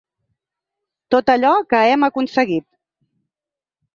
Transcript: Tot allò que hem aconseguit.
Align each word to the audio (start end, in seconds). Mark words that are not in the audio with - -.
Tot 1.15 1.29
allò 1.33 1.51
que 1.75 1.83
hem 1.89 2.07
aconseguit. 2.09 2.67